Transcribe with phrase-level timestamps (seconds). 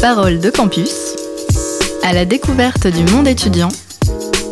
[0.00, 1.16] Parole de campus,
[2.04, 3.68] à la découverte du monde étudiant,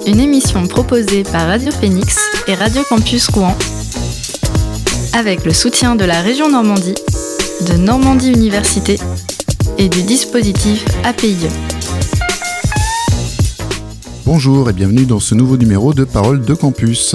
[0.05, 2.19] une émission proposée par Radio Phoenix
[2.49, 3.57] et Radio Campus Rouen,
[5.13, 6.97] avec le soutien de la région Normandie,
[7.69, 8.99] de Normandie Université
[9.79, 11.37] et du dispositif APIE.
[14.25, 17.15] Bonjour et bienvenue dans ce nouveau numéro de Parole de Campus.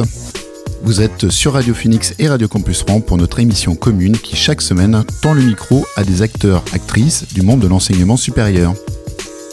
[0.84, 4.62] Vous êtes sur Radio Phoenix et Radio Campus Rouen pour notre émission commune qui chaque
[4.62, 8.74] semaine tend le micro à des acteurs, actrices du monde de l'enseignement supérieur.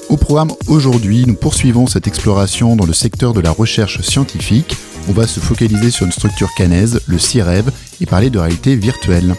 [0.09, 4.75] Au programme aujourd'hui, nous poursuivons cette exploration dans le secteur de la recherche scientifique.
[5.07, 7.71] On va se focaliser sur une structure canaise, le CIREV,
[8.01, 9.35] et parler de réalité virtuelle.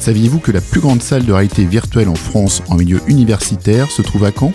[0.00, 4.02] Saviez-vous que la plus grande salle de réalité virtuelle en France en milieu universitaire se
[4.02, 4.52] trouve à Caen?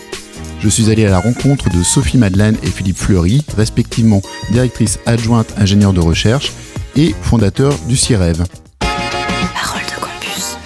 [0.62, 5.54] Je suis allé à la rencontre de Sophie Madeleine et Philippe Fleury, respectivement directrice adjointe
[5.58, 6.52] ingénieure de recherche
[6.95, 8.44] et fondateur du CIREV.
[8.80, 10.58] Parole de campus.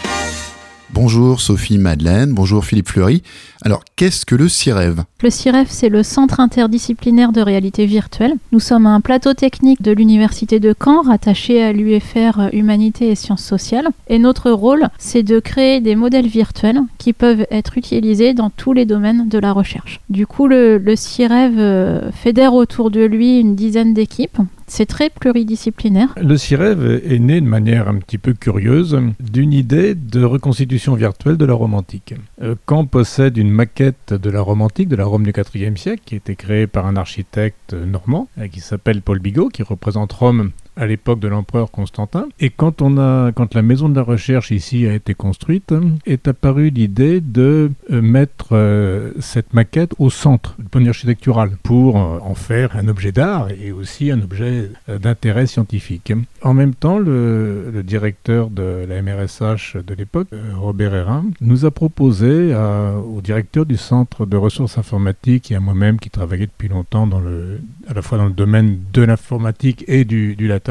[0.91, 3.23] Bonjour Sophie Madeleine, bonjour Philippe Fleury.
[3.65, 8.33] Alors, qu'est-ce que le CIREV Le CIREV, c'est le Centre interdisciplinaire de réalité virtuelle.
[8.51, 13.45] Nous sommes un plateau technique de l'Université de Caen, rattaché à l'UFR Humanité et Sciences
[13.45, 13.87] sociales.
[14.09, 18.73] Et notre rôle, c'est de créer des modèles virtuels qui peuvent être utilisés dans tous
[18.73, 20.01] les domaines de la recherche.
[20.09, 24.39] Du coup, le, le CIREV euh, fédère autour de lui une dizaine d'équipes
[24.73, 26.15] c'est très pluridisciplinaire.
[26.19, 31.37] Le CIREV est né de manière un petit peu curieuse d'une idée de reconstitution virtuelle
[31.37, 32.15] de la romantique.
[32.41, 36.01] Euh, Caen possède une maquette de la Rome antique, de la Rome du IVe siècle,
[36.03, 40.11] qui a été créée par un architecte normand euh, qui s'appelle Paul Bigot, qui représente
[40.11, 42.27] Rome à l'époque de l'empereur Constantin.
[42.39, 45.73] Et quand, on a, quand la maison de la recherche ici a été construite,
[46.05, 51.97] est apparue l'idée de euh, mettre euh, cette maquette au centre du vue architectural pour
[51.97, 56.13] euh, en faire un objet d'art et aussi un objet d'intérêt scientifique.
[56.41, 62.55] En même temps, le, directeur de la MRSH de l'époque, Robert Hérin, nous a proposé
[62.55, 67.19] au directeur du centre de ressources informatiques et à moi-même qui travaillait depuis longtemps dans
[67.19, 70.62] le, à la fois dans le domaine de l'informatique et du, du latin,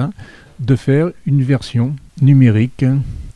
[0.60, 2.84] de faire une version numérique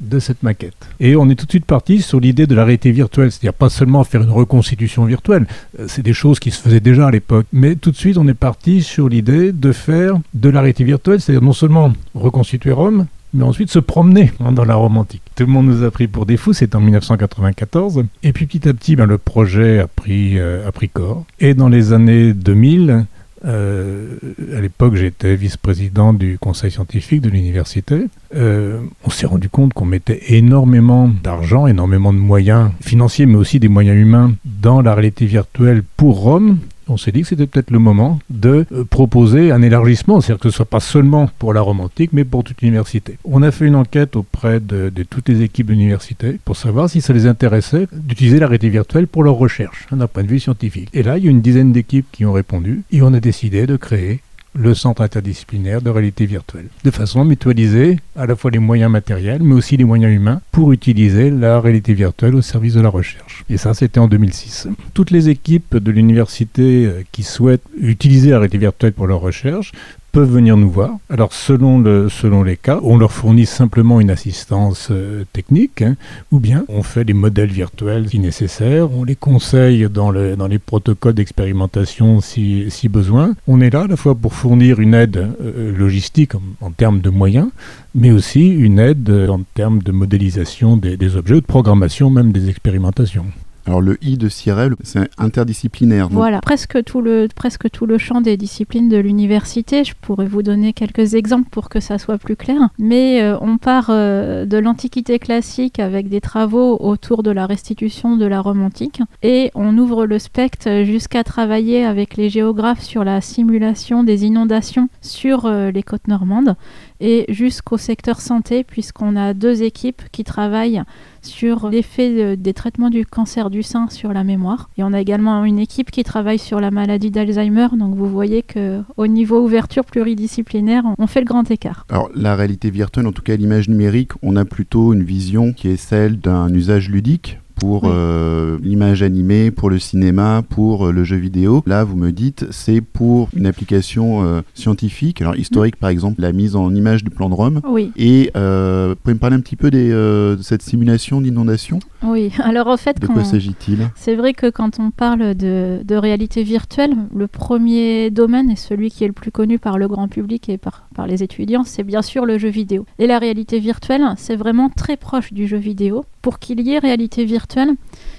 [0.01, 0.77] de cette maquette.
[1.01, 3.69] Et on est tout de suite parti sur l'idée de la réalité virtuelle, c'est-à-dire pas
[3.69, 5.47] seulement faire une reconstitution virtuelle,
[5.87, 8.35] c'est des choses qui se faisaient déjà à l'époque, mais tout de suite on est
[8.35, 13.45] parti sur l'idée de faire de la réalité virtuelle, c'est-à-dire non seulement reconstituer Rome, mais
[13.45, 15.23] ensuite se promener hein, dans la Rome antique.
[15.35, 18.69] Tout le monde nous a pris pour des fous, c'est en 1994, et puis petit
[18.69, 21.25] à petit, ben, le projet a pris, euh, a pris corps.
[21.41, 23.07] Et dans les années 2000,
[23.47, 24.17] euh,
[24.57, 28.07] à l'époque, j'étais vice-président du conseil scientifique de l'université.
[28.35, 33.61] Euh, on s'est rendu compte qu'on mettait énormément d'argent, énormément de moyens financiers, mais aussi
[33.61, 36.59] des moyens humains dans la réalité virtuelle pour Rome
[36.89, 40.49] on s'est dit que c'était peut-être le moment de euh, proposer un élargissement, c'est-à-dire que
[40.49, 43.19] ce ne soit pas seulement pour la romantique, mais pour toute l'université.
[43.25, 47.01] On a fait une enquête auprès de, toutes les équipes de l'université pour savoir si
[47.01, 50.41] ça les intéressait d'utiliser la réalité virtuelle pour leurs recherches, hein, d'un point de vue
[50.41, 50.89] scientifique.
[50.93, 53.67] Et là, il y a une dizaine d'équipes qui ont répondu, et on a décidé
[53.67, 54.21] de créer
[54.57, 58.91] le centre interdisciplinaire de réalité virtuelle, de façon à mutualiser à la fois les moyens
[58.91, 62.89] matériels, mais aussi les moyens humains pour utiliser la réalité virtuelle au service de la
[62.89, 63.45] recherche.
[63.51, 64.69] Et ça, c'était en 2006.
[64.95, 69.73] Toutes les équipes de l'université euh, qui souhaitent utiliser la réalité virtuelle pour leur recherche
[70.17, 70.97] peuvent venir nous voir.
[71.11, 75.97] Alors selon, selon les cas, on leur fournit simplement une assistance euh, technique, hein,
[76.33, 80.47] ou bien on fait des modèles virtuels si nécessaire, on les conseille dans, le, dans
[80.47, 83.35] les protocoles d'expérimentation si, besoin.
[83.47, 87.11] On est là à la fois pour fournir une aide euh, logistique en, termes de
[87.11, 87.51] moyens,
[87.95, 93.27] mais aussi une aide en termes de modélisation des, objets, de programmation même des expérimentations.
[93.67, 96.09] Alors le I de CIREL, c'est interdisciplinaire.
[96.09, 99.83] Voilà, presque tout, le, presque tout le champ des disciplines de l'université.
[99.83, 102.61] Je pourrais vous donner quelques exemples pour que ça soit plus clair.
[102.79, 108.17] Mais euh, on part euh, de l'Antiquité classique avec des travaux autour de la restitution
[108.17, 113.03] de la Rome antique et on ouvre le spectre jusqu'à travailler avec les géographes sur
[113.03, 116.55] la simulation des inondations sur euh, les côtes normandes
[117.01, 120.83] et jusqu'au secteur santé puisqu'on a deux équipes qui travaillent
[121.23, 124.71] sur l'effet des traitements du cancer du sein sur la mémoire.
[124.79, 127.69] Et on a également une équipe qui travaille sur la maladie d'Alzheimer.
[127.77, 131.87] Donc vous voyez que au niveau ouverture pluridisciplinaire, on fait le grand écart.
[131.91, 135.69] Alors la réalité virtuelle, en tout cas l'image numérique, on a plutôt une vision qui
[135.69, 137.91] est celle d'un usage ludique pour oui.
[137.93, 141.63] euh, l'image animée, pour le cinéma, pour euh, le jeu vidéo.
[141.67, 145.81] Là, vous me dites, c'est pour une application euh, scientifique, alors historique mmh.
[145.81, 147.61] par exemple, la mise en image du plan de Rome.
[147.69, 147.91] Oui.
[147.97, 151.81] Et vous pouvez me parler un petit peu des, de cette simulation d'inondation?
[152.03, 153.89] Oui, alors en fait, de quoi s'agit-il?
[153.95, 158.91] C'est vrai que quand on parle de, de, réalité virtuelle, le premier domaine et celui
[158.91, 161.85] qui est le plus connu par le grand public et par, par les étudiants, c'est
[161.85, 162.87] bien sûr le jeu vidéo.
[162.99, 166.07] Et la réalité virtuelle, c'est vraiment très proche du jeu vidéo.
[166.23, 167.75] Pour qu'il y ait réalité virtuelle,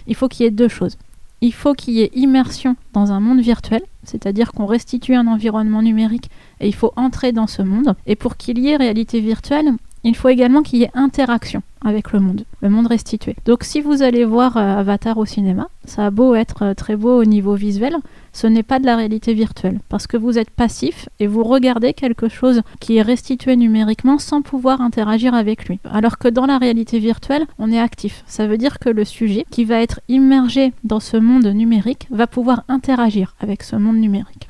[0.06, 0.96] il faut qu'il y ait deux choses.
[1.42, 5.84] il faut qu'il y ait immersion dans un monde virtuel, c'est-à-dire qu'on restitue un environnement
[5.84, 7.96] numérique et il faut entrer dans ce monde.
[8.08, 12.12] Et pour qu'il y ait réalité virtuelle, il faut également qu'il y ait interaction avec
[12.12, 13.36] le monde, le monde restitué.
[13.46, 16.96] Donc si vous allez voir euh, Avatar au cinéma, ça a beau être euh, très
[16.96, 17.98] beau au niveau visuel,
[18.34, 21.94] ce n'est pas de la réalité virtuelle, parce que vous êtes passif et vous regardez
[21.94, 25.80] quelque chose qui est restitué numériquement sans pouvoir interagir avec lui.
[25.90, 28.24] Alors que dans la réalité virtuelle, on est actif.
[28.28, 32.28] Ça veut dire que le sujet qui va être immergé dans ce monde numérique va
[32.28, 34.48] pouvoir interagir avec ce monde numérique.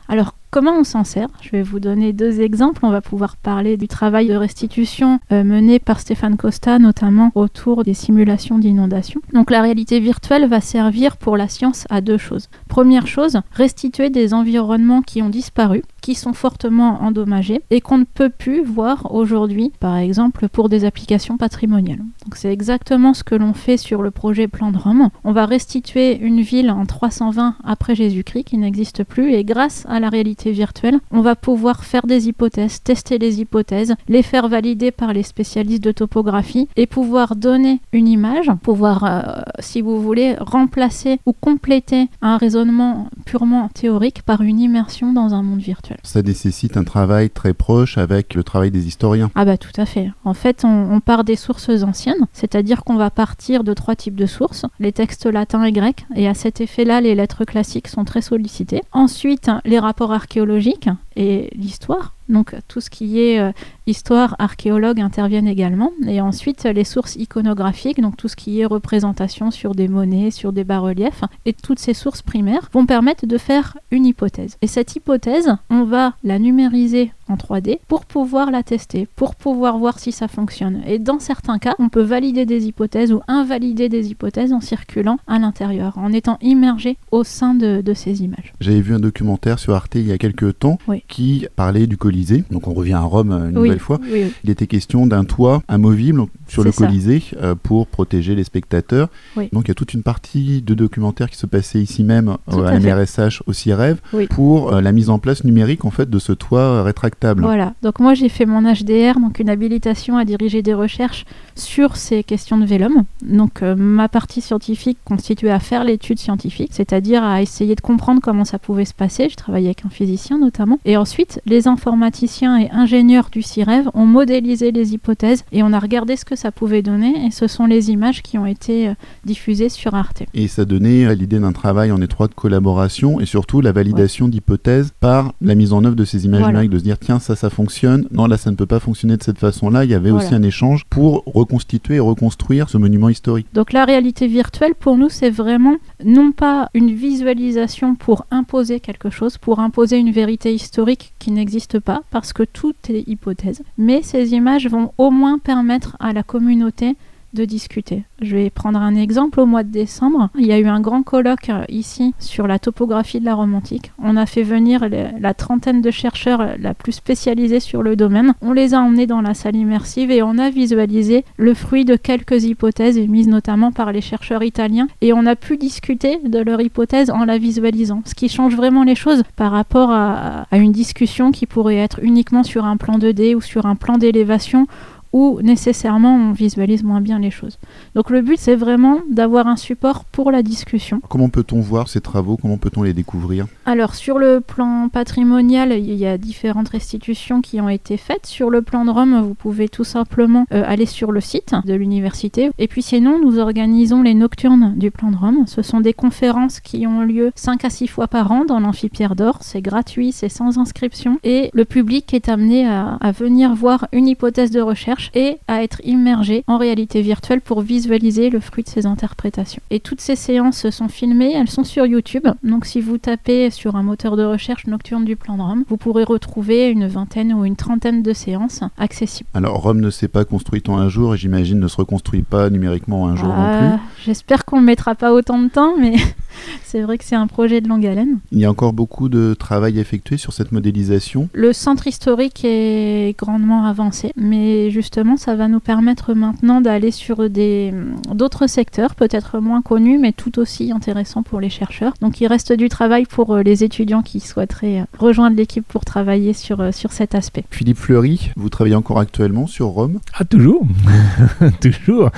[0.49, 1.27] Comment on s'en sert?
[1.41, 2.85] Je vais vous donner deux exemples.
[2.85, 7.83] On va pouvoir parler du travail de restitution euh, mené par Stéphane Costa, notamment autour
[7.83, 9.19] des simulations d'inondation.
[9.33, 12.47] Donc la réalité virtuelle va servir pour la science à deux choses.
[12.69, 18.05] Première chose, restituer des environnements qui ont disparu qui sont fortement endommagés et qu'on ne
[18.05, 21.99] peut plus voir aujourd'hui, par exemple pour des applications patrimoniales.
[22.33, 25.09] C'est exactement ce que l'on fait sur le projet Plan de Rome.
[25.25, 29.99] On va restituer une ville en 320 après Jésus-Christ qui n'existe plus et grâce à
[29.99, 34.91] la réalité virtuelle, on va pouvoir faire des hypothèses, tester les hypothèses, les faire valider
[34.91, 40.35] par les spécialistes de topographie et pouvoir donner une image, pouvoir, euh, si vous voulez,
[40.39, 45.96] remplacer ou compléter un raisonnement purement théorique par une immersion dans un monde virtuel.
[46.03, 49.29] Ça nécessite un travail très proche avec le travail des historiens.
[49.35, 50.11] Ah bah tout à fait.
[50.23, 54.25] En fait, on, part des sources anciennes, c'est-à-dire qu'on va partir de trois types de
[54.25, 58.21] sources, les textes latins et grecs, et à cet effet-là, les lettres classiques sont très
[58.21, 58.81] sollicitées.
[58.91, 62.13] Ensuite, les rapports archéologiques et l'histoire.
[62.29, 63.51] Donc tout ce qui est euh,
[63.87, 65.91] histoire, archéologue interviennent également.
[66.07, 70.53] Et ensuite les sources iconographiques, donc tout ce qui est représentation sur des monnaies, sur
[70.53, 71.23] des bas-reliefs.
[71.45, 74.57] Et toutes ces sources primaires vont permettre de faire une hypothèse.
[74.61, 79.77] Et cette hypothèse, on va la numériser en 3D pour pouvoir la tester, pour pouvoir
[79.77, 80.81] voir si ça fonctionne.
[80.87, 85.17] Et dans certains cas, on peut valider des hypothèses ou invalider des hypothèses en circulant
[85.27, 88.53] à l'intérieur, en étant immergé au sein de, ces images.
[88.59, 90.77] J'avais vu un documentaire sur Arte il y a quelques temps
[91.07, 92.43] qui parlait du Colisée.
[92.51, 93.99] Donc on revient à Rome une nouvelle fois.
[94.43, 99.09] Il était question d'un toit amovible sur le Colisée euh, pour protéger les spectateurs.
[99.53, 102.65] Donc il y a toute une partie de documentaire qui se passait ici même euh,
[102.65, 103.97] à, MRSH au CIREV
[104.29, 107.73] pour euh, la mise en place numérique en fait de ce toit rétractable voilà.
[107.81, 111.25] Donc moi j'ai fait mon HDR, donc une habilitation à diriger des recherches
[111.55, 113.03] sur ces questions de vélum.
[113.23, 118.21] Donc euh, ma partie scientifique constituée à faire l'étude scientifique, c'est-à-dire à essayer de comprendre
[118.21, 119.29] comment ça pouvait se passer.
[119.29, 120.79] Je travaillais avec un physicien notamment.
[120.85, 125.79] Et ensuite, les informaticiens et ingénieurs du CIREV ont modélisé les hypothèses et on a
[125.79, 127.25] regardé ce que ça pouvait donner.
[127.25, 128.93] Et ce sont les images qui ont été euh,
[129.25, 130.23] diffusées sur Arte.
[130.33, 135.33] Et ça donnait l'idée d'un travail en étroite collaboration et surtout la validation d'hypothèses par
[135.41, 138.05] la mise en œuvre de ces images numériques, de se dire tiens ça ça fonctionne,
[138.11, 139.85] non là ça ne peut pas fonctionner de cette façon-là.
[139.85, 143.47] Il y avait aussi un échange pour reconstituer et reconstruire ce monument historique.
[143.53, 149.09] Donc la réalité virtuelle pour nous c'est vraiment non pas une visualisation pour imposer quelque
[149.09, 154.01] chose, pour imposer une vérité historique qui n'existe pas parce que tout est hypothèse, mais
[154.01, 156.97] ces images vont au moins permettre à la communauté
[157.33, 158.03] de discuter.
[158.21, 159.39] Je vais prendre un exemple.
[159.39, 162.59] Au mois de décembre, il y a eu un grand colloque euh, ici sur la
[162.59, 163.91] topographie de la romantique.
[164.01, 164.87] On a fait venir
[165.19, 168.33] la trentaine de chercheurs euh, la plus spécialisés sur le domaine.
[168.41, 171.95] On les a emmenés dans la salle immersive et on a visualisé le fruit de
[171.95, 174.87] quelques hypothèses émises notamment par les chercheurs italiens.
[175.01, 178.83] Et on a pu discuter de leur hypothèse en la visualisant, ce qui change vraiment
[178.83, 182.97] les choses par rapport à, à une discussion qui pourrait être uniquement sur un plan
[182.97, 184.67] 2D ou sur un plan d'élévation
[185.13, 187.57] où nécessairement on visualise moins bien les choses.
[187.95, 191.01] Donc le but c'est vraiment d'avoir un support pour la discussion.
[191.09, 192.37] Comment peut-on voir ces travaux?
[192.37, 193.47] Comment peut-on les découvrir?
[193.65, 198.25] Alors sur le plan patrimonial, il y a différentes restitutions qui ont été faites.
[198.25, 201.73] Sur le plan de Rome, vous pouvez tout simplement euh, aller sur le site de
[201.73, 202.49] l'université.
[202.57, 205.43] Et puis sinon, nous organisons les nocturnes du plan de Rome.
[205.47, 209.15] Ce sont des conférences qui ont lieu 5 à 6 fois par an dans l'amphipierre
[209.15, 209.39] d'or.
[209.41, 211.19] C'est gratuit, c'est sans inscription.
[211.23, 214.61] Et le public est amené à venir voir une hypothèse de
[214.97, 219.61] recherche et à être immergé en réalité virtuelle pour visualiser le fruit de ses interprétations.
[219.69, 222.27] Et toutes ces séances sont filmées, elles sont sur YouTube.
[222.43, 225.77] Donc si vous tapez sur un moteur de recherche nocturne du plan de Rome, vous
[225.77, 229.29] pourrez retrouver une vingtaine ou une trentaine de séances accessibles.
[229.33, 232.49] Alors Rome ne s'est pas construite en un jour et j'imagine ne se reconstruit pas
[232.49, 234.03] numériquement en un jour non ah, plus.
[234.05, 235.95] J'espère qu'on ne mettra pas autant de temps, mais
[236.63, 238.19] c'est vrai que c'est un projet de longue haleine.
[238.31, 241.29] Il y a encore beaucoup de travail effectué sur cette modélisation.
[241.33, 244.86] Le centre historique est grandement avancé, mais justement,
[245.17, 247.73] ça va nous permettre maintenant d'aller sur des
[248.13, 251.93] d'autres secteurs, peut-être moins connus, mais tout aussi intéressants pour les chercheurs.
[252.01, 255.85] Donc, il reste du travail pour euh, les étudiants qui souhaiteraient euh, rejoindre l'équipe pour
[255.85, 257.43] travailler sur, euh, sur cet aspect.
[257.51, 259.99] Philippe Fleury, vous travaillez encore actuellement sur Rome?
[260.13, 260.65] Ah, toujours
[261.61, 262.09] Toujours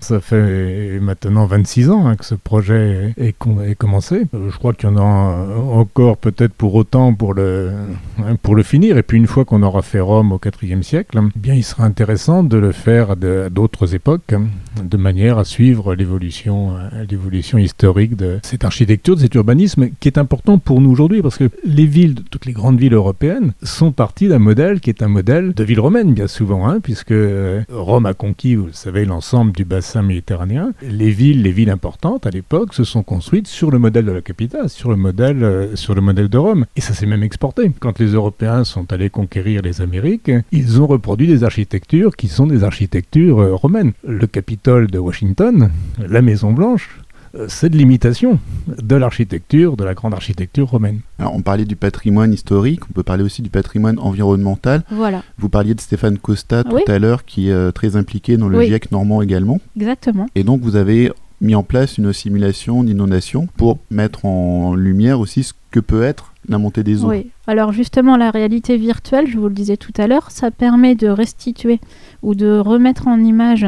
[0.00, 3.34] Ça fait maintenant 26 ans hein, que ce projet est,
[3.76, 4.26] commencé.
[4.32, 7.72] Je crois qu'il y en a encore peut-être pour autant pour le,
[8.18, 8.96] hein, pour le finir.
[8.96, 11.87] Et puis une fois qu'on aura fait Rome au IVe siècle, eh bien il sera
[11.88, 14.34] intéressant de le faire à d'autres époques,
[14.82, 16.74] de manière à suivre l'évolution,
[17.08, 21.38] l'évolution historique de cette architecture, de cet urbanisme qui est important pour nous aujourd'hui parce
[21.38, 25.08] que les villes, toutes les grandes villes européennes, sont parties d'un modèle qui est un
[25.08, 29.06] modèle de ville romaine bien souvent, hein, puisque euh, Rome a conquis, vous le savez,
[29.06, 30.74] l'ensemble du bassin méditerranéen.
[30.82, 34.20] Les villes, les villes importantes à l'époque, se sont construites sur le modèle de la
[34.20, 36.66] capitale, sur le modèle, euh, sur le modèle de Rome.
[36.76, 37.72] Et ça s'est même exporté.
[37.80, 42.46] Quand les Européens sont allés conquérir les Amériques, ils ont reproduit des architectures qui sont
[42.46, 43.92] des architectures euh, romaines.
[44.06, 47.00] Le Capitole de Washington, la Maison Blanche,
[47.34, 51.00] euh, c'est de l'imitation de l'architecture, de la grande architecture romaine.
[51.18, 54.82] Alors, on parlait du patrimoine historique, on peut parler aussi du patrimoine environnemental.
[54.90, 55.22] Voilà.
[55.38, 58.62] Vous parliez de Stéphane Costa tout à l'heure, qui est euh, très impliqué dans le
[58.62, 59.60] GIEC normand également.
[59.76, 60.26] Exactement.
[60.34, 65.44] Et donc, vous avez mis en place une simulation d'inondation pour mettre en lumière aussi
[65.44, 67.10] ce que peut être la montée des eaux.
[67.10, 70.94] Oui, alors justement la réalité virtuelle, je vous le disais tout à l'heure, ça permet
[70.94, 71.80] de restituer
[72.22, 73.66] ou de remettre en image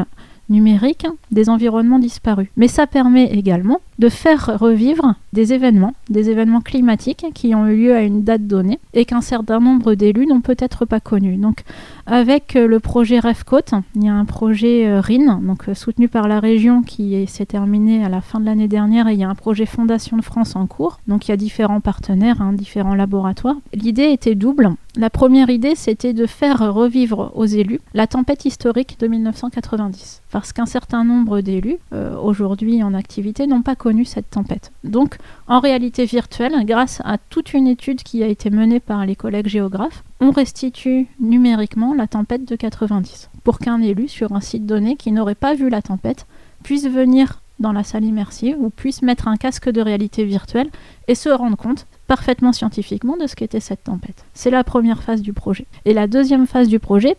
[0.49, 2.49] numérique des environnements disparus.
[2.57, 7.77] Mais ça permet également de faire revivre des événements, des événements climatiques qui ont eu
[7.77, 11.37] lieu à une date donnée et qu'un certain nombre d'élus n'ont peut-être pas connu.
[11.37, 11.63] Donc
[12.07, 16.07] avec euh, le projet REFCOTE, il y a un projet euh, RIN, donc euh, soutenu
[16.07, 19.23] par la région qui s'est terminé à la fin de l'année dernière et il y
[19.23, 20.99] a un projet Fondation de France en cours.
[21.07, 23.57] Donc il y a différents partenaires, hein, différents laboratoires.
[23.73, 24.71] L'idée était double.
[24.97, 30.21] La première idée, c'était de faire revivre aux élus la tempête historique de 1990.
[30.31, 31.77] Parce qu'un certain nombre d'élus,
[32.21, 34.71] aujourd'hui en activité, n'ont pas connu cette tempête.
[34.83, 35.17] Donc,
[35.47, 39.47] en réalité virtuelle, grâce à toute une étude qui a été menée par les collègues
[39.47, 44.95] géographes, on restitue numériquement la tempête de 90 pour qu'un élu sur un site donné
[44.95, 46.25] qui n'aurait pas vu la tempête
[46.63, 50.69] puisse venir dans la salle immersive ou puisse mettre un casque de réalité virtuelle
[51.07, 54.25] et se rendre compte parfaitement scientifiquement de ce qu'était cette tempête.
[54.33, 55.65] C'est la première phase du projet.
[55.85, 57.15] Et la deuxième phase du projet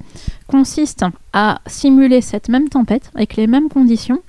[0.48, 4.20] consiste à simuler cette même tempête avec les mêmes conditions,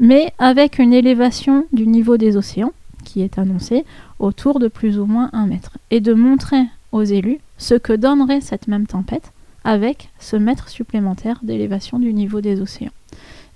[0.00, 2.72] mais avec une élévation du niveau des océans
[3.04, 3.84] qui est annoncée
[4.18, 8.40] autour de plus ou moins un mètre, et de montrer aux élus ce que donnerait
[8.40, 12.90] cette même tempête avec ce mètre supplémentaire d'élévation du niveau des océans.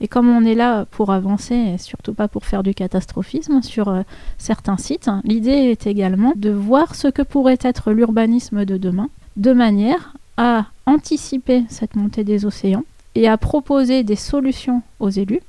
[0.01, 3.89] Et comme on est là pour avancer, et surtout pas pour faire du catastrophisme sur
[3.89, 4.03] euh,
[4.39, 9.53] certains sites, l'idée est également de voir ce que pourrait être l'urbanisme de demain, de
[9.53, 12.85] manière à anticiper cette montée des océans
[13.15, 15.41] et à proposer des solutions aux élus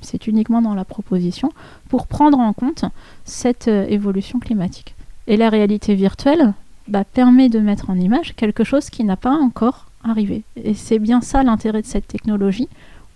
[0.00, 1.50] c'est uniquement dans la proposition,
[1.88, 2.84] pour prendre en compte
[3.24, 4.94] cette euh, évolution climatique.
[5.26, 6.54] Et la réalité virtuelle
[6.88, 10.42] bah, permet de mettre en image quelque chose qui n'a pas encore arrivé.
[10.56, 12.68] Et c'est bien ça l'intérêt de cette technologie.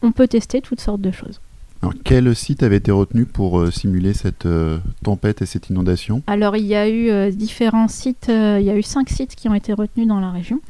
[0.02, 1.40] On peut tester toutes sortes de choses.
[1.84, 6.22] Alors, quel site avait été retenu pour euh, simuler cette euh, tempête et cette inondation?
[6.26, 9.54] Alors, il y a eu différents sites, il y a eu cinq sites qui ont
[9.54, 10.60] été retenus dans la région.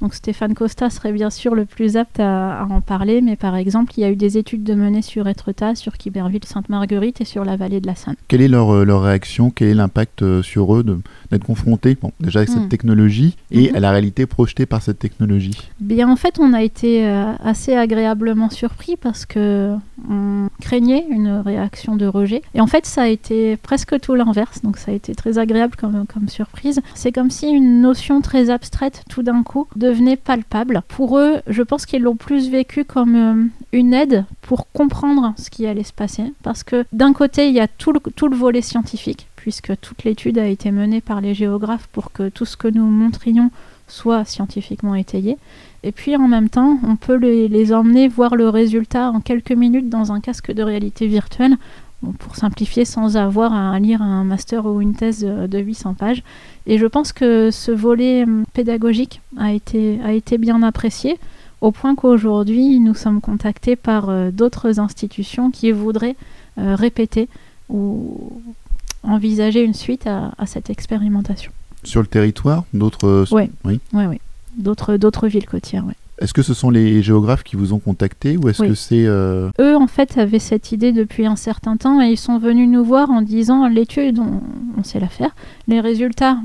[0.00, 3.92] Donc Stéphane Costa serait bien sûr le plus apte à, en parler, mais par exemple,
[3.96, 7.44] il y a eu des études de menées sur Etretat, sur Quiberville, Sainte-Marguerite et sur
[7.44, 8.14] la vallée de la Seine.
[8.28, 9.50] Quelle est leur, euh, leur réaction?
[9.50, 10.84] Quel est l'impact euh, sur eux
[11.32, 11.96] d'être confrontés?
[12.00, 12.68] Bon, déjà avec cette hmm.
[12.68, 13.76] technologie et mhm.
[13.76, 15.58] à la réalité projetée par cette technologie?
[15.80, 19.74] Bien, en fait, on a été euh, assez agréablement surpris parce que
[20.08, 22.42] on craignait une réaction de rejet.
[22.54, 25.74] Et en fait, ça a été presque tout l'inverse, donc ça a été très agréable
[25.76, 26.80] comme, comme surprise.
[26.94, 30.82] C'est comme si une notion très abstraite, tout d'un coup, de devenait palpable.
[30.88, 35.50] Pour eux, je pense qu'ils l'ont plus vécu comme euh, une aide pour comprendre ce
[35.50, 36.32] qui allait se passer.
[36.42, 40.04] Parce que d'un côté, il y a tout le, tout le volet scientifique, puisque toute
[40.04, 43.50] l'étude a été menée par les géographes pour que tout ce que nous montrions
[43.88, 45.36] soit scientifiquement étayé.
[45.82, 49.88] Et puis en même temps, on peut les, emmener voir le résultat en quelques minutes
[49.88, 51.56] dans un casque de réalité virtuelle
[52.20, 56.22] pour simplifier, sans avoir à lire un master ou une thèse de 800 pages.
[56.66, 61.18] Et je pense que ce volet hum, pédagogique a été, a été bien apprécié,
[61.60, 66.16] au point qu'aujourd'hui, nous sommes contactés par euh, d'autres institutions qui voudraient
[66.58, 67.28] euh, répéter
[67.68, 68.32] ou
[69.02, 71.52] envisager une suite à, cette expérimentation.
[71.84, 73.26] Sur le territoire, d'autres...
[73.30, 74.20] Oui, oui, oui.
[74.56, 75.94] D'autres villes côtières, oui.
[76.20, 79.06] Est-ce que ce sont les géographes qui vous ont contacté ou est-ce que c'est...
[79.06, 82.68] Euh, Eux, en fait, avaient cette idée depuis un certain temps et ils sont venus
[82.68, 84.18] nous voir en disant l'étude,
[84.76, 85.30] on sait la faire,
[85.68, 86.38] les résultats,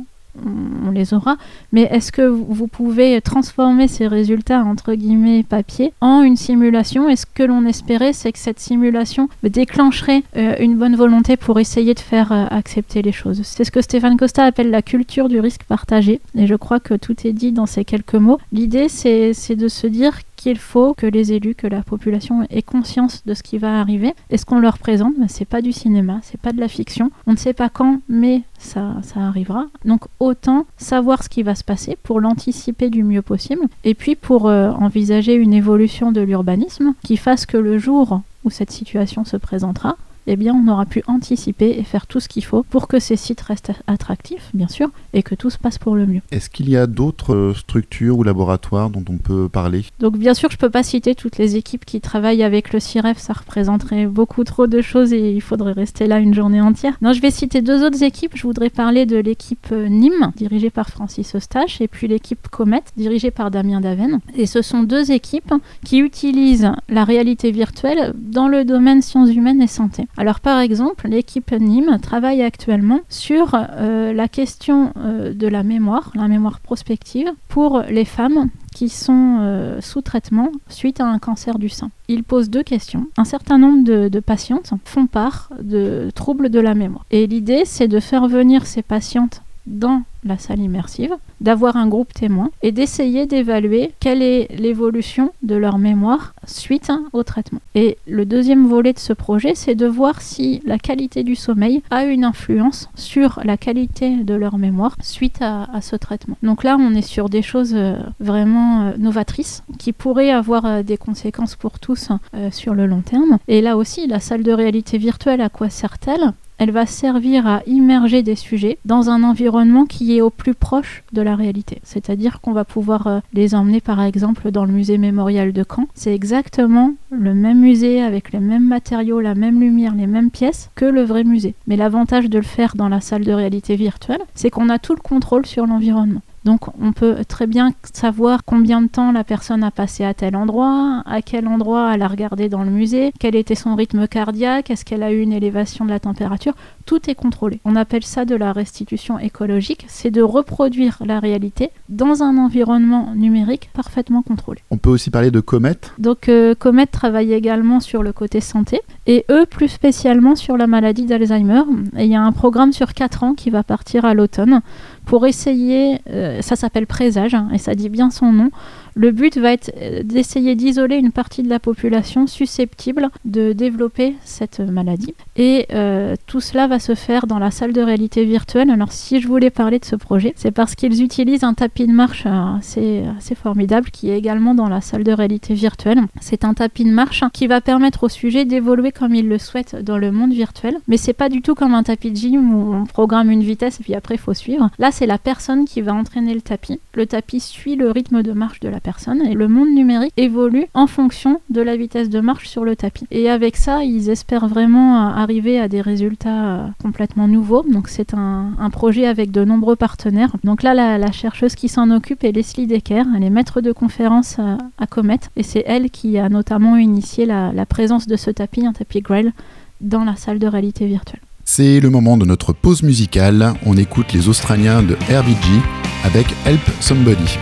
[0.86, 1.38] on les aura,
[1.72, 7.10] mais est-ce que vous pouvez transformer ces résultats entre guillemets papier en une simulation?
[7.10, 11.60] Et ce que l'on espérait, c'est que cette simulation déclencherait euh, une bonne volonté pour
[11.60, 13.42] essayer de faire euh, accepter les choses?
[13.44, 16.96] C'est ce que Stéphane Costa appelle la culture du risque partagé, et je crois que
[16.96, 18.40] tout est dit dans ces quelques mots.
[18.52, 23.24] L'idée, c'est de se dire qu'il faut que les élus, que la population ait conscience
[23.26, 24.14] de ce qui va arriver.
[24.30, 27.12] Et ce qu'on leur présente, ben, c'est pas du cinéma, c'est pas de la fiction.
[27.28, 29.68] On ne sait pas quand, mais ça, ça arrivera.
[29.86, 33.62] Donc autant savoir ce qui va se passer pour l'anticiper du mieux possible.
[33.86, 38.50] Et puis pour euh, envisager une évolution de l'urbanisme qui fasse que le jour où
[38.50, 39.96] cette situation se présentera,
[40.28, 43.16] eh bien, on aura pu anticiper et faire tout ce qu'il faut pour que ces
[43.16, 46.22] sites restent attractifs, bien sûr, et que tout se passe pour le mieux.
[46.32, 49.86] Est-ce qu'il y a d'autres euh, structures ou laboratoires dont on peut parler?
[50.00, 52.80] Donc, bien sûr, je ne peux pas citer toutes les équipes qui travaillent avec le
[52.80, 56.98] CIREF, ça représenterait beaucoup trop de choses et il faudrait rester là une journée entière.
[57.02, 58.34] Non, je vais citer deux autres équipes.
[58.36, 62.84] Je voudrais parler de l'équipe euh, Nîmes, dirigée par Francis Eustache, et puis l'équipe Comet,
[62.98, 64.20] dirigée par Damien Daven.
[64.36, 65.54] Et ce sont deux équipes
[65.84, 70.06] qui utilisent la réalité virtuelle dans le domaine sciences humaines et santé.
[70.18, 76.12] Alors par exemple, l'équipe Nîmes travaille actuellement sur euh, la question euh, de la mémoire,
[76.16, 81.60] la mémoire prospective, pour les femmes qui sont euh, sous traitement suite à un cancer
[81.60, 81.90] du sein.
[82.08, 83.08] Il pose deux questions.
[83.18, 87.06] Un certain nombre de, de patientes font part de troubles de la mémoire.
[87.12, 92.14] Et l'idée, c'est de faire venir ces patientes dans la salle immersive, d'avoir un groupe
[92.14, 97.60] témoin et d'essayer d'évaluer quelle est l'évolution de leur mémoire suite au traitement.
[97.76, 101.82] Et le deuxième volet de ce projet, c'est de voir si la qualité du sommeil
[101.92, 106.38] a une influence sur la qualité de leur mémoire suite à, ce traitement.
[106.44, 110.84] Donc là, on est sur des choses euh, vraiment euh, novatrices qui pourraient avoir euh,
[110.84, 112.10] des conséquences pour tous
[112.52, 113.38] sur le long terme.
[113.48, 116.34] Et là aussi, la salle de réalité virtuelle, à quoi sert-elle?
[116.64, 121.04] Elle va servir à immerger des sujets dans un environnement qui est au plus proche
[121.12, 121.80] de la réalité.
[121.84, 125.88] C'est-à-dire qu'on va pouvoir euh, les emmener par exemple dans le musée mémorial de Caen.
[125.94, 130.70] C'est exactement le même musée avec les mêmes matériaux, la même lumière, les mêmes pièces
[130.74, 131.54] que le vrai musée.
[131.68, 134.96] Mais l'avantage de le faire dans la salle de réalité virtuelle, c'est qu'on a tout
[134.96, 136.22] le contrôle sur l'environnement.
[136.46, 140.36] Donc on peut très bien savoir combien de temps la personne a passé à tel
[140.36, 144.70] endroit, à quel endroit elle a regardé dans le musée, quel était son rythme cardiaque,
[144.70, 146.54] est-ce qu'elle a eu une élévation de la température.
[146.86, 147.62] Tout est contrôlé.
[147.64, 153.14] On appelle ça de la restitution écologique, c'est de reproduire la réalité dans un environnement
[153.16, 154.60] numérique parfaitement contrôlé.
[154.70, 155.78] On peut aussi parler de Comet.
[155.98, 160.68] Donc euh, Comet travaille également sur le côté santé et eux plus spécialement sur la
[160.68, 161.64] maladie d'Alzheimer.
[161.98, 164.62] Et il y a un programme sur 4 ans qui va partir à l'automne
[165.06, 168.50] pour essayer, euh, ça s'appelle présage, hein, et ça dit bien son nom,
[168.96, 174.16] le but va être euh, d'essayer d'isoler une partie de la population susceptible de développer
[174.24, 175.14] cette maladie.
[175.36, 178.70] Et euh, tout cela va se faire dans la salle de réalité virtuelle.
[178.70, 181.92] Alors si je voulais parler de ce projet, c'est parce qu'ils utilisent un tapis de
[181.92, 183.04] marche assez,
[183.36, 186.02] formidable qui est également dans la salle de réalité virtuelle.
[186.22, 189.76] C'est un tapis de marche qui va permettre au sujet d'évoluer comme il le souhaite
[189.76, 190.78] dans le monde virtuel.
[190.88, 193.80] Mais c'est pas du tout comme un tapis de gym où on programme une vitesse
[193.80, 194.70] et puis après il faut suivre.
[194.78, 196.80] Là c'est la personne qui va entraîner le tapis.
[196.94, 200.66] Le tapis suit le rythme de marche de la personne et le monde numérique évolue
[200.74, 203.06] en fonction de la vitesse de marche sur le tapis.
[203.10, 207.64] Et avec ça, ils espèrent vraiment euh, arriver à des résultats euh, complètement nouveaux.
[207.64, 210.36] Donc c'est un, projet avec de nombreux partenaires.
[210.44, 213.06] Donc là, la, chercheuse qui s'en occupe est Leslie Decker.
[213.16, 217.26] Elle est maître de conférence à, à Comet et c'est elle qui a notamment initié
[217.26, 219.32] la, la présence de ce tapis, un tapis Grail,
[219.80, 221.22] dans la salle de réalité virtuelle.
[221.46, 223.54] C'est le moment de notre pause musicale.
[223.66, 225.62] On écoute les Australiens de RBG
[226.04, 227.38] avec Help Somebody.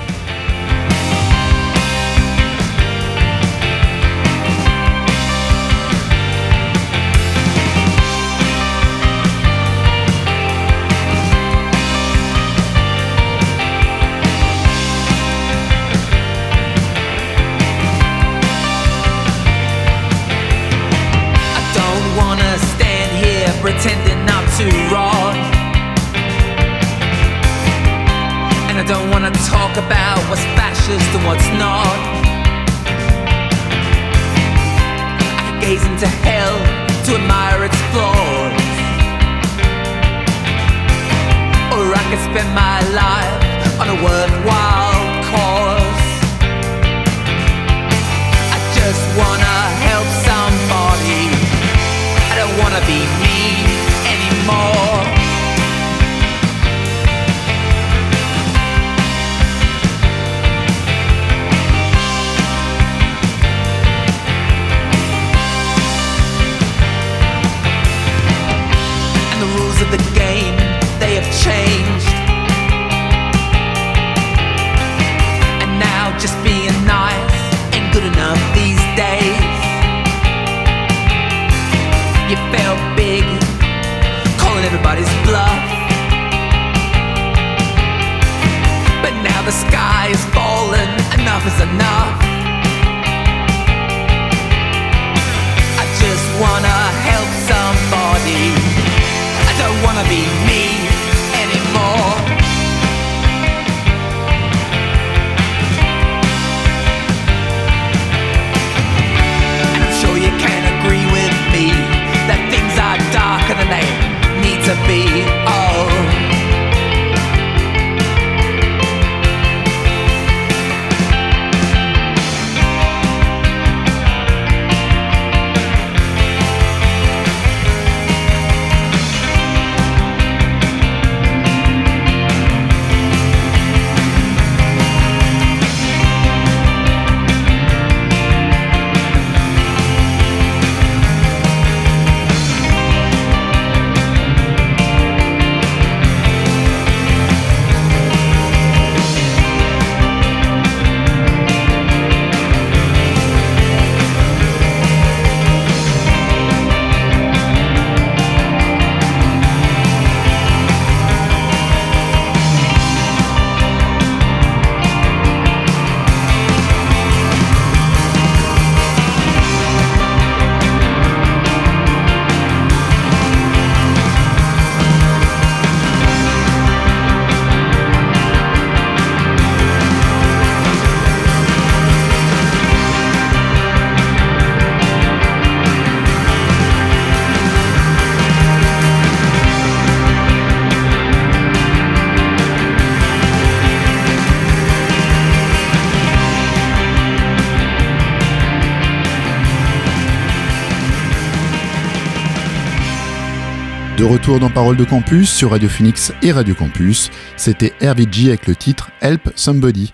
[204.12, 208.58] Retour dans Parole de Campus sur Radio Phoenix et Radio Campus, c'était RVG avec le
[208.58, 209.94] titre Help Somebody.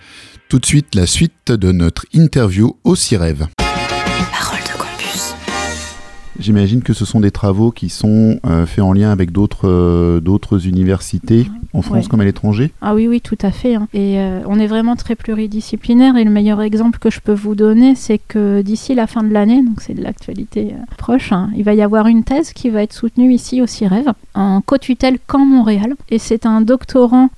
[0.49, 3.45] Tout de suite, la suite de notre interview au CIREV.
[6.39, 10.19] J'imagine que ce sont des travaux qui sont euh, faits en lien avec d'autres euh,
[10.19, 12.09] d'autres universités en France Ouais.
[12.09, 12.71] comme à l'étranger?
[12.81, 13.75] Ah oui, oui, tout à fait.
[13.75, 13.87] hein.
[13.93, 16.15] Et euh, on est vraiment très pluridisciplinaire.
[16.17, 19.31] Et le meilleur exemple que je peux vous donner, c'est que d'ici la fin de
[19.33, 22.83] l'année, donc c'est de l'actualité proche, hein, il va y avoir une thèse qui va
[22.83, 25.95] être soutenue ici au CIREV, en co-tutelle Caen Montréal.
[26.09, 27.29] Et c'est un doctorant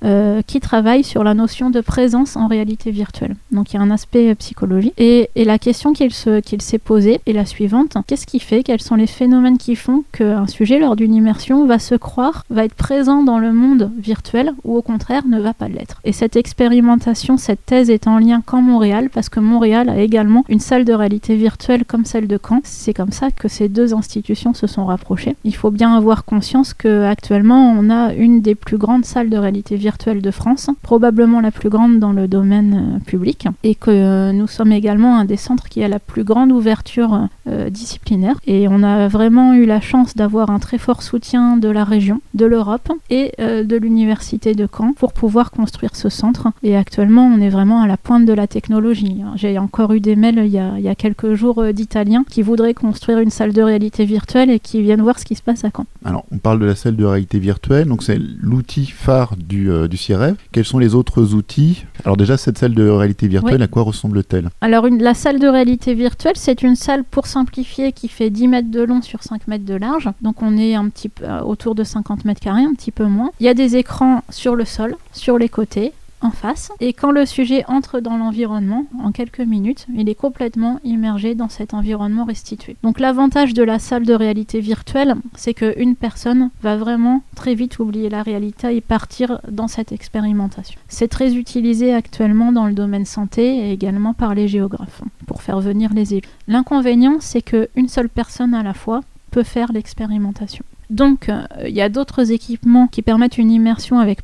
[0.46, 3.34] qui travaille sur la notion de présence en réalité virtuelle.
[3.52, 4.94] Donc il y a un aspect psychologique.
[4.98, 7.96] Et, et la question qu'il se- qu'il s'est posée est la suivante.
[8.06, 11.94] Qu'est-ce qui fait sont les phénomènes qui font qu'un sujet, lors d'une immersion, va se
[11.94, 16.00] croire, va être présent dans le monde virtuel ou au contraire ne va pas l'être
[16.04, 20.44] Et cette expérimentation, cette thèse est en lien qu'en Montréal parce que Montréal a également
[20.48, 22.60] une salle de réalité virtuelle comme celle de Caen.
[22.64, 25.36] C'est comme ça que ces deux institutions se sont rapprochées.
[25.44, 29.36] Il faut bien avoir conscience que actuellement on a une des plus grandes salles de
[29.36, 33.90] réalité virtuelle de France, probablement la plus grande dans le domaine euh, public, et que
[33.90, 38.36] euh, nous sommes également un des centres qui a la plus grande ouverture euh, disciplinaire.
[38.46, 42.20] Et on a vraiment eu la chance d'avoir un très fort soutien de la région,
[42.34, 46.48] de l'Europe et euh, de l'université de Caen pour pouvoir construire ce centre.
[46.62, 49.22] Et actuellement, on est vraiment à la pointe de la technologie.
[49.36, 52.24] J'ai encore eu des mails il y a, il y a quelques jours euh, d'Italiens
[52.28, 55.42] qui voudraient construire une salle de réalité virtuelle et qui viennent voir ce qui se
[55.42, 55.86] passe à Caen.
[56.04, 59.88] Alors, on parle de la salle de réalité virtuelle, donc c'est l'outil phare du, euh,
[59.88, 60.34] du CIREV.
[60.52, 61.84] Quels sont les autres outils?
[62.04, 63.62] Alors déjà, cette salle de réalité virtuelle, Oui.
[63.62, 64.50] à quoi ressemble-t-elle?
[64.60, 68.48] Alors une- la salle de réalité virtuelle, c'est une salle pour simplifier qui fait 10
[68.48, 70.08] mètres de long sur 5 mètres de large.
[70.22, 73.04] Donc on est un petit peu euh, autour de 50 mètres carrés, un petit peu
[73.04, 73.30] moins.
[73.40, 77.10] Il y a des écrans sur le sol, sur les côtés en face et quand
[77.10, 82.24] le sujet entre dans l'environnement en quelques minutes il est complètement immergé dans cet environnement
[82.24, 87.54] restitué donc l'avantage de la salle de réalité virtuelle c'est qu'une personne va vraiment très
[87.54, 92.74] vite oublier la réalité et partir dans cette expérimentation c'est très utilisé actuellement dans le
[92.74, 96.28] domaine santé et également par les géographes pour faire venir les élus.
[96.48, 100.64] L'inconvénient, c'est qu'une seule personne à la fois peut faire l'expérimentation.
[100.90, 104.22] Donc, euh, il y a d'autres équipements qui permettent une immersion avec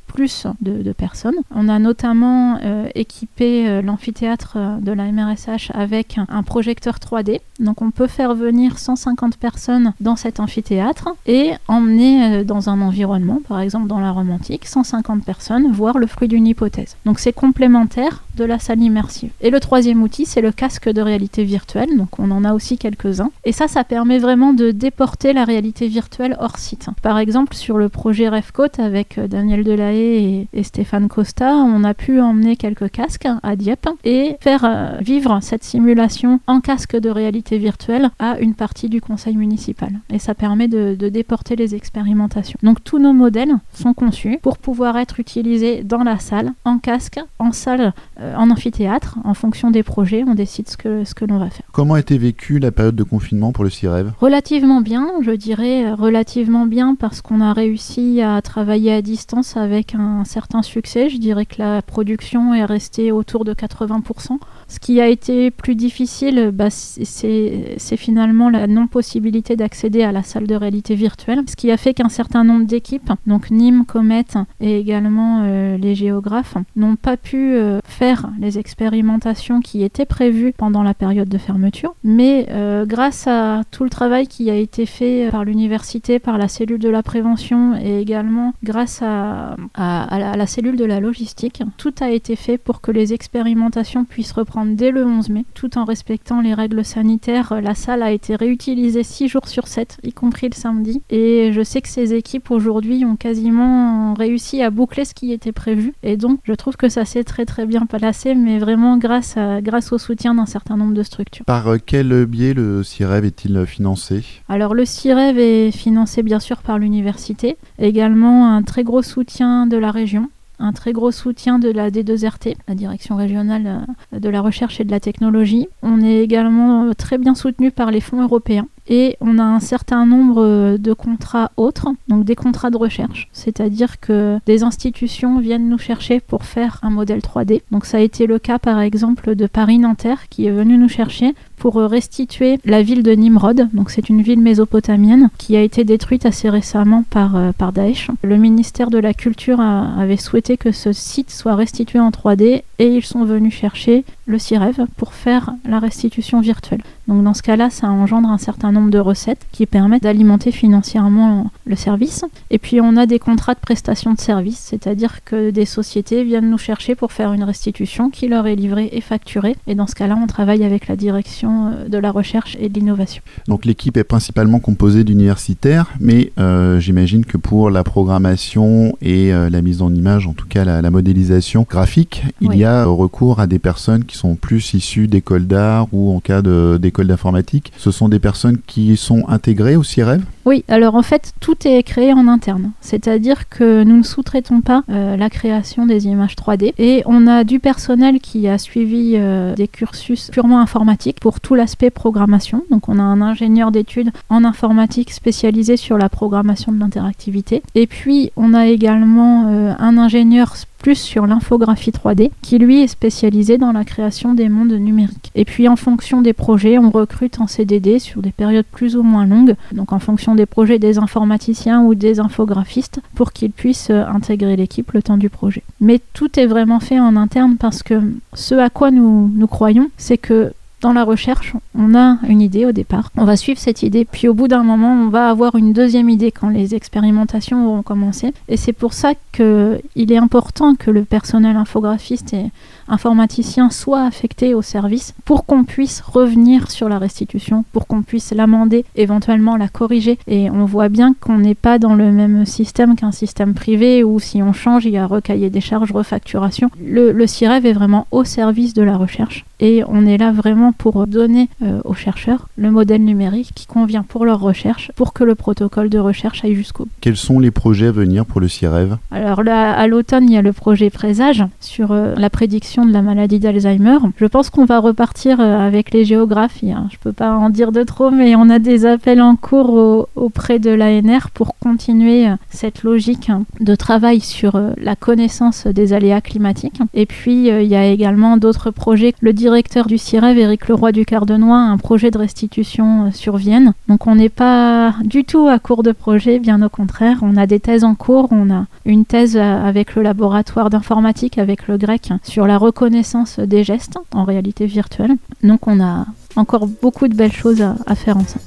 [0.61, 1.35] de, personnes.
[1.55, 7.41] On a notamment euh, équipé euh, l'amphithéâtre euh, de la MRSH avec un, projecteur 3D.
[7.61, 13.41] Donc, on peut faire venir 150 personnes dans cet amphithéâtre et emmener dans un environnement,
[13.49, 16.97] par exemple dans la romantique, 150 personnes, voir le fruit d'une hypothèse.
[17.05, 19.31] Donc, c'est complémentaire de la salle immersive.
[19.41, 21.97] Et le troisième outil, c'est le casque de réalité virtuelle.
[21.97, 23.31] Donc, on en a aussi quelques-uns.
[23.45, 26.87] Et ça, ça permet vraiment de déporter la réalité virtuelle hors site.
[27.03, 31.95] Par exemple, sur le projet REFCOTE avec Daniel Delahaye et, et Stéphane Costa, on a
[31.95, 37.11] pu emmener quelques casques à Dieppe et faire euh, vivre cette simulation en casque de
[37.11, 39.91] réalité virtuelle à une partie du conseil municipal.
[40.11, 42.59] Et ça permet de, de déporter les expérimentations.
[42.63, 47.21] Donc tous nos modèles sont conçus pour pouvoir être utilisés dans la salle, en casque,
[47.39, 49.19] en salle, euh, en amphithéâtre.
[49.25, 51.67] En fonction des projets, on décide ce que, ce que l'on va faire.
[51.73, 55.87] Comment a été vécue la période de confinement pour le CIREV Relativement bien, je dirais
[55.87, 61.09] euh, relativement bien parce qu'on a réussi à travailler à distance avec un certain succès.
[61.09, 64.39] Je dirais que la production est restée autour de 80%.
[64.69, 70.47] Ce qui a été plus difficile, bah, c'est finalement la non-possibilité d'accéder à la salle
[70.47, 74.25] de réalité virtuelle, ce qui a fait qu'un certain nombre d'équipes, donc Nîmes, Comet
[74.61, 80.53] et également euh, les géographes, n'ont pas pu euh, faire les expérimentations qui étaient prévues
[80.57, 81.95] pendant la période de fermeture.
[82.03, 86.49] Mais euh, grâce à tout le travail qui a été fait par l'université, par la
[86.49, 92.11] cellule de la prévention et également grâce à la cellule de la logistique, tout a
[92.11, 96.41] été fait pour que les expérimentations puissent reprendre dès le 11 mai, tout en respectant
[96.41, 97.61] les règles sanitaires.
[97.61, 101.03] La salle a été réutilisée 6 jours sur 7, y compris le samedi.
[101.11, 105.53] Et je sais que ces équipes aujourd'hui ont quasiment réussi à boucler ce qui était
[105.53, 105.93] prévu.
[106.03, 109.61] Et donc, je trouve que ça s'est très très bien placé, mais vraiment grâce, à,
[109.61, 111.45] grâce au soutien d'un certain nombre de structures.
[111.45, 114.25] Par euh, quel biais le CIREV est-il financé?
[114.49, 119.77] Alors le CIREV est financé bien sûr par l'université, également un très gros soutien de
[119.77, 124.41] la région, un très gros soutien de la D2RT, la direction régionale euh, de la
[124.41, 125.69] recherche et de la technologie.
[125.83, 128.69] On est également euh, très bien soutenu par les fonds européens.
[128.89, 133.29] Et on a un certain nombre euh, de contrats autres, donc des contrats de recherche,
[133.33, 137.63] c'est-à-dire que des institutions viennent nous chercher pour faire un modèle 3D.
[137.73, 141.35] Donc ça a été le cas par exemple de Paris-Nanterre qui est venu nous chercher
[141.57, 143.69] pour restituer la ville de Nimrod.
[143.73, 148.11] Donc c'est une ville mésopotamienne qui a été détruite assez récemment par, euh, par Daesh.
[148.23, 152.87] Le ministère de la Culture avait souhaité que ce site soit restitué en 3D et
[152.87, 156.83] ils sont venus chercher le CIREV pour faire la restitution virtuelle.
[157.09, 161.51] Donc dans ce cas-là, ça engendre un certain nombre de recettes qui permettent d'alimenter financièrement
[161.65, 162.25] le service.
[162.51, 166.51] Et puis on a des contrats de prestation de service, c'est-à-dire que des sociétés viennent
[166.51, 169.57] nous chercher pour faire une restitution qui leur est livrée et facturée.
[169.67, 172.75] Et dans ce cas-là, on travaille avec la direction euh, de la recherche et de
[172.75, 173.23] l'innovation.
[173.49, 179.51] Donc l'équipe est principalement composée d'universitaires, mais euh, j'imagine que pour la programmation et euh,
[179.51, 183.47] la mise en image, en tout cas la, modélisation graphique, il y a recours à
[183.47, 187.73] des personnes qui sont plus issues d'écoles d'art ou en cas d'école d'informatique.
[187.77, 191.83] Ce sont des personnes qui sont intégrées au CIREV Oui, alors en fait, tout est
[191.83, 192.71] créé en interne.
[192.81, 197.45] C'est-à-dire que nous ne sous-traitons pas euh, la création des images 3D et on a
[197.45, 199.19] du personnel qui a suivi
[199.57, 202.63] des cursus purement informatiques pour tout l'aspect programmation.
[202.71, 207.63] Donc on a un ingénieur d'études en informatique spécialisé sur la programmation de l'interactivité.
[207.75, 212.87] Et puis on a également euh, un ingénieur plus sur l'infographie 3D, qui lui est
[212.87, 215.33] spécialisé dans la création des mondes numériques.
[215.35, 219.03] Et puis en fonction des projets, on recrute en CDD sur des périodes plus ou
[219.03, 223.91] moins longues, donc en fonction des projets des informaticiens ou des infographistes, pour qu'ils puissent
[223.91, 225.63] euh, intégrer l'équipe le temps du projet.
[225.81, 228.01] Mais tout est vraiment fait en interne parce que
[228.35, 230.53] ce à quoi nous, nous croyons, c'est que
[230.87, 234.29] dans la recherche, on a une idée au départ, on va suivre cette idée, puis
[234.29, 238.33] au bout d'un moment, on va avoir une deuxième idée quand les expérimentations auront commencé.
[238.49, 242.53] Et c'est pour ça qu'il est important que le personnel infographiste et
[242.89, 248.33] informaticien soit affecté au service pour qu'on puisse revenir sur la restitution, pour qu'on puisse
[248.33, 250.19] l'amender, éventuellement la corriger.
[250.27, 254.21] Et on voit bien qu'on n'est pas dans le même système qu'un système privé où
[254.21, 256.71] si on change, il y a recahier des charges, refacturation.
[256.85, 260.73] Le, le CIREV est vraiment au service de la recherche et on est là vraiment
[260.73, 265.25] pour donner euh, aux chercheurs le modèle numérique qui convient pour leur recherche, pour que
[265.25, 266.91] le protocole de recherche aille jusqu'au bout.
[267.01, 268.97] Quels sont les projets à venir pour le CIREV?
[269.11, 272.93] Alors là, à l'automne, il y a le projet Présage sur euh, la prédiction de
[272.93, 273.99] la maladie d'Alzheimer.
[274.17, 276.73] Je pense qu'on va repartir euh, avec les géographies.
[276.73, 276.89] Hein.
[276.91, 280.59] Je peux pas en dire de trop, mais on a des appels en cours auprès
[280.59, 286.81] de l'ANR pour continuer cette logique hein, de travail sur la connaissance des aléas climatiques.
[286.95, 289.15] Et puis, il y a également d'autres projets.
[289.21, 293.73] Le directeur du CIREV, Éric Leroy du Cardenois, un projet de restitution euh, sur Vienne.
[293.89, 297.19] Donc on n'est pas du tout à court de projet, bien au contraire.
[297.23, 298.29] On a des thèses en cours.
[298.31, 303.39] On a une thèse euh, avec le laboratoire d'informatique, avec le grec, sur la reconnaissance
[303.39, 305.17] des gestes en réalité virtuelle.
[305.43, 308.45] Donc on a encore beaucoup de belles choses à, faire ensemble.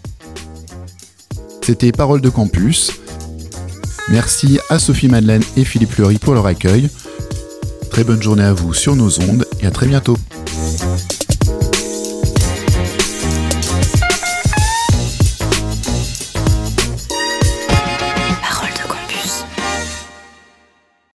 [1.61, 2.91] C'était Parole de Campus.
[4.09, 6.89] Merci à Sophie Madeleine et Philippe Fleury pour leur accueil.
[7.89, 10.17] Très bonne journée à vous sur nos ondes et à très bientôt.